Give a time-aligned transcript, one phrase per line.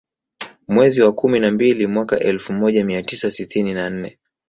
[0.67, 4.19] Mwezi wa kumi na mbili mwaka Elfu moja mia tisa sitini na nne